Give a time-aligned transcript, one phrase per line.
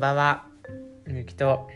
[0.00, 0.46] んばんは
[1.06, 1.68] ゆきと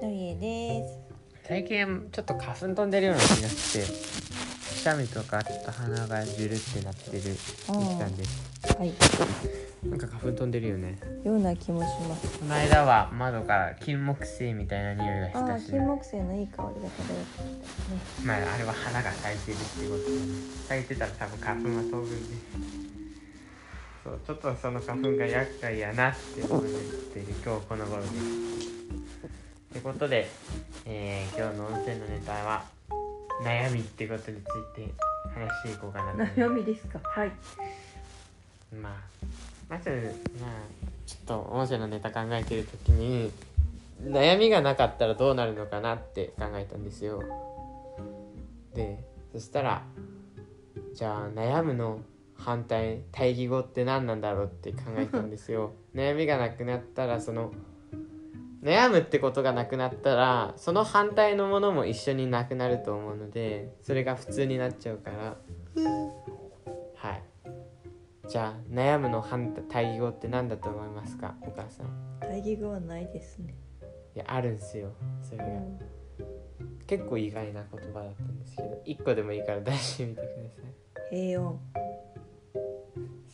[0.00, 1.48] のりえです。
[1.48, 8.92] 最近ちょっと花粉飛んでるような気がしてくしゃみとかちょっと鼻がジュルってなってるゆきたんですはい。
[9.84, 12.38] なんか花粉飛んでるよねような気もします。
[12.38, 17.18] この間は窓から金木犀みたいな匂いがしたし金木犀のいい香りが漂ってね。
[18.24, 20.26] まああれは花が咲いてるってことで、ね、
[20.68, 22.16] 咲いてたら多分花粉は飛ぶんで
[24.26, 28.18] ちょっとその花粉が厄介やなって思っている今日この頃ですっ
[29.74, 30.26] てことで、
[30.84, 32.64] えー今日の温泉のネタは
[33.44, 34.42] 悩みってことについ
[34.74, 34.92] て
[35.32, 36.98] 話していこうかなと悩みですか？
[37.04, 37.30] はい。
[38.74, 38.92] まあ
[39.68, 39.90] まず
[40.40, 40.50] まあ
[41.06, 43.30] ちょっと音声のネタ考えてる時に
[44.02, 47.22] 悩みがなかったらどうなるのかなって考えたんですよ
[48.74, 48.98] で
[49.32, 49.82] そしたら
[50.94, 52.00] じゃあ悩むの
[52.38, 57.52] 反対対義語って何なんだろうって考えたんですよ 悩みがなくなったらその
[58.62, 65.36] 悩むってことがなくなったらその反対のものも一緒になくなると思うのでそれが普通になっちゃうから
[66.94, 67.22] はい
[68.28, 71.86] じゃあ悩むの反対対義語って何だと思いますかお母さん
[72.20, 73.54] 対義語はないですね。
[74.16, 74.92] いやあるんすよ
[75.22, 75.78] それがうん。
[76.86, 80.62] 結構意外な言葉だったんですけど1個でもいいから出してみてくださ
[81.12, 81.85] い平穏。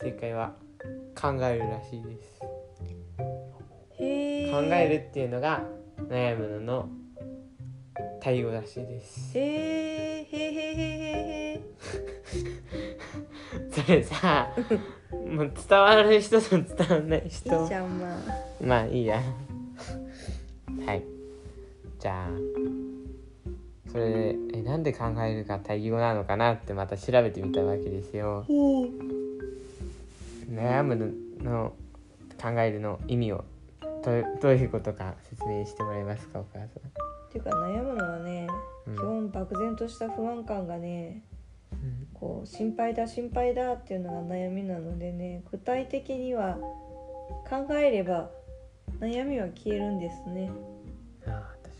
[0.03, 0.53] 正解は
[1.15, 2.41] 考えるらしいです。
[4.51, 5.63] 考えるっていうのが
[6.09, 6.89] 悩むのの
[8.19, 9.43] 対義語らしいですへえ。
[9.43, 11.61] へえへえへえ。
[13.71, 14.49] それさ
[15.11, 18.17] もう伝わる人と伝わらないいい人じゃん、まあ。
[18.61, 19.21] まあいいや
[20.85, 21.03] はい
[21.99, 22.29] じゃあ
[23.89, 28.45] それでえなんで考えるが対義語なのかなってまた調べてみたわけですよ
[30.53, 31.07] 悩むの
[31.43, 31.73] の
[32.41, 33.45] 考えるの意味を
[34.41, 36.67] どういうことか説明してもらえますかお母さん。
[36.67, 36.67] っ
[37.31, 38.47] ていうか悩むのはね、
[38.87, 38.95] うん。
[38.95, 41.23] 基本漠然とした不安感がね、
[41.71, 42.07] うん。
[42.13, 46.57] こう心配だ心配だっていうのが悩みなのでね、具体的には
[47.49, 48.29] 考えれば
[48.99, 50.51] 悩みは消えるんですね。
[51.25, 51.71] ああ確か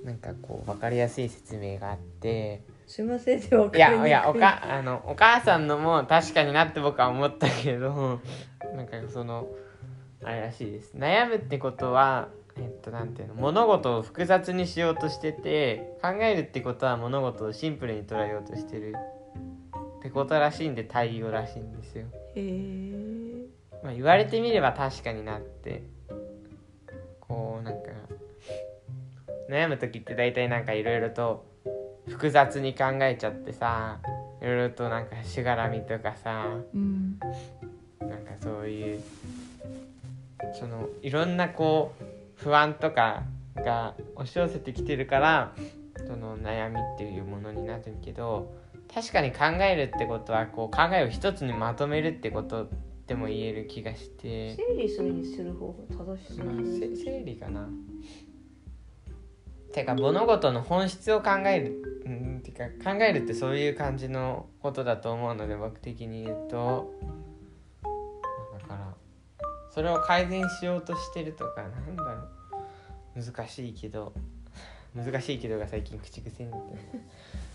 [0.00, 0.06] に。
[0.06, 8.20] なんかこう分かりやすい説明があってすいませんね、わかいやいやおかあのお母さんのも確かになって僕は思ったけど
[8.76, 9.48] なんかその
[10.22, 10.94] あれらしいです。
[10.96, 18.94] 悩むってことはえっとなんていうの物事を複雑にしようとしてて考えるってことは物事をシンプルに捉えようとしてる
[19.98, 23.46] ってことらしいんで対応らしいんですよ、へえ。
[23.82, 25.82] まあ、言われてみれば確かになって
[27.20, 27.88] こうなんか
[29.50, 31.53] 悩む時って大体なんかいろいろと
[32.14, 33.98] 複雑に考えちゃってさ
[34.40, 37.18] いろいろとなんかしがらみとかさうん。
[38.00, 39.02] なんかそういう
[40.52, 42.04] そのいろんなこう
[42.36, 43.24] 不安とか
[43.56, 45.54] が押し寄せてきてるから
[46.06, 48.54] その悩みっていうものになってるけど
[48.92, 52.68] 確かに考えるってことはこう考えを一つにまとめるってこと
[53.08, 54.54] でも言える気がして。
[54.54, 57.68] 整理する方が正しそうまあ整理かな
[59.74, 66.94] てか物事の本質を考えるうんてか考えるってそういう感じのことだと思うので僕的に言うと。
[67.82, 68.94] だから
[69.70, 72.22] それを改善しようとしてるとかなんだろ
[73.16, 73.20] う。
[73.20, 74.12] 難しいけど
[74.94, 76.78] 難しいけどが最近口癖になってる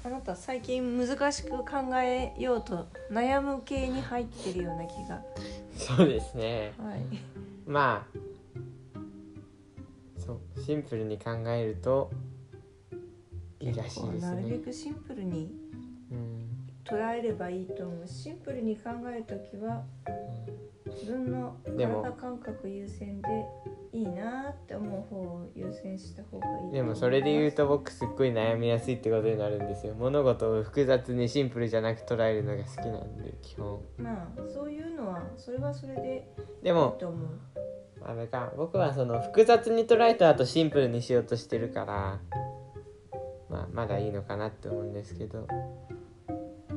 [0.06, 1.66] あなた最近難しく考
[2.02, 5.24] えようと悩む系に入ってるような気が。
[5.74, 6.74] そうですね。
[6.78, 7.00] はい。
[7.66, 8.29] まあ
[10.30, 10.62] そう。
[10.62, 12.12] シンプルに考えると
[13.60, 15.52] いいらしいですなるべねくシンプルに
[16.12, 16.46] うん。
[16.86, 18.08] 捉えればいいと思う。
[18.08, 19.84] シンプルに考えるときは
[20.88, 23.46] 自分の体感覚優先で
[23.92, 29.94] いいなって思う方を優先した方がいいでもそれで言うとと僕すっごい悩みやすいってことになるんですよ。
[29.96, 33.82] 物事を複雑にシンプルじゃなく捉えるのが好きなんで基本。
[33.98, 37.59] まあそういうのはそれはそれでいいでもと思う
[38.04, 38.52] あれか。
[38.58, 42.20] 僕はその複雑に捉えた後シンプルにしようとしてるから
[43.50, 45.48] まあまだいいのかなって思うんですけど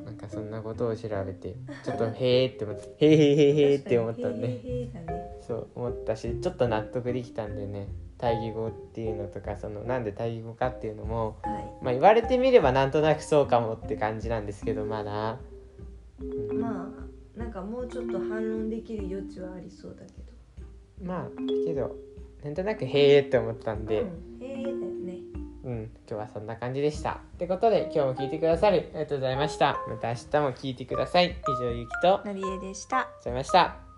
[0.05, 4.91] なんかそんなことを調べてちょっとへーって思ってへーへーへーへーって思ったんで。
[5.47, 7.89] そう思ったしちょっと納得できたんでね。
[8.17, 11.85] 対義語っていうのとかそのなんで対義語かっていうのもはい。
[11.85, 15.39] まあ言われてみればなんとなくそうかもって感じなんですけどまだ、
[16.21, 20.33] うんまあなんかもうちょっと反論できる余地はありそうだけど
[21.03, 21.29] まあ
[21.67, 21.97] けど
[22.45, 25.19] なんとなくへえって思ったんで、うん、へえだよね
[25.65, 27.21] うん、今日はそんな感じでした。
[27.35, 29.79] ってことで今日も聞いてくださりありがとうございました。
[29.89, 31.37] また明日も聞いてください。
[31.49, 33.92] 以上ゆきとありがとうなりえでしたございました。